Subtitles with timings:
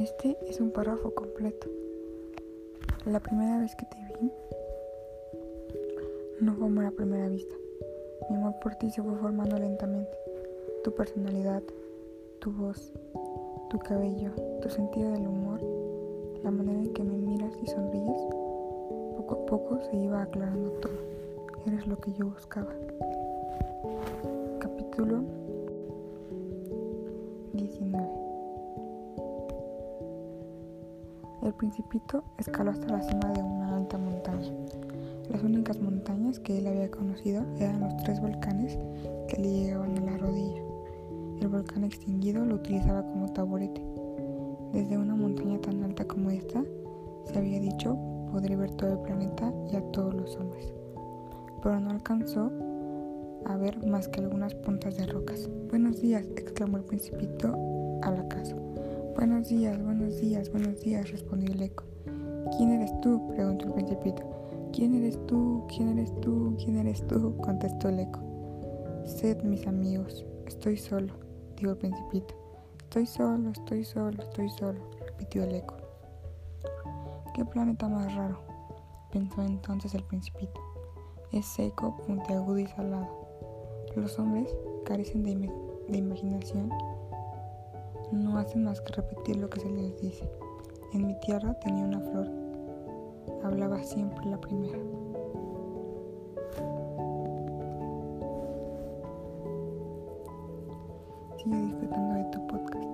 [0.00, 1.68] Este es un párrafo completo.
[3.04, 4.32] La primera vez que te vi
[6.40, 7.54] no fue como la primera vista.
[8.30, 10.16] Mi amor por ti se fue formando lentamente.
[10.84, 11.62] Tu personalidad,
[12.38, 12.94] tu voz,
[13.68, 14.30] tu cabello,
[14.62, 15.60] tu sentido del humor,
[16.42, 18.22] la manera en que me miras y sonríes,
[19.18, 20.96] poco a poco se iba aclarando todo.
[21.66, 22.72] Eres lo que yo buscaba.
[24.60, 25.20] Capítulo
[27.52, 28.09] 19
[31.50, 34.52] El principito escaló hasta la cima de una alta montaña.
[35.28, 38.78] Las únicas montañas que él había conocido eran los tres volcanes
[39.26, 40.62] que le llegaban a la rodilla.
[41.40, 43.84] El volcán extinguido lo utilizaba como taburete.
[44.72, 46.62] Desde una montaña tan alta como esta,
[47.24, 47.98] se había dicho,
[48.30, 50.72] podría ver todo el planeta y a todos los hombres.
[51.64, 52.52] Pero no alcanzó
[53.44, 55.50] a ver más que algunas puntas de rocas.
[55.68, 57.56] Buenos días, exclamó el principito
[58.02, 58.69] al acaso.
[59.14, 61.84] Buenos días, buenos días, buenos días, respondió el eco.
[62.56, 63.28] ¿Quién eres tú?
[63.28, 64.22] preguntó el principito.
[64.72, 65.66] ¿Quién eres tú?
[65.68, 66.56] ¿Quién eres tú?
[66.56, 67.36] ¿Quién eres tú?
[67.38, 68.20] contestó el eco.
[69.04, 71.14] Sed mis amigos, estoy solo,
[71.56, 72.34] dijo el principito.
[72.78, 75.76] Estoy solo, estoy solo, estoy solo, repitió el eco.
[77.34, 78.40] ¿Qué planeta más raro?
[79.12, 80.60] pensó entonces el principito.
[81.32, 83.08] Es seco, puntiagudo y salado.
[83.96, 85.50] Los hombres carecen de,
[85.88, 86.70] de imaginación
[88.12, 90.28] no hacen más que repetir lo que se les dice.
[90.92, 92.28] En mi tierra tenía una flor,
[93.44, 94.78] hablaba siempre la primera.
[101.36, 102.90] Sigue disfrutando de tu podcast.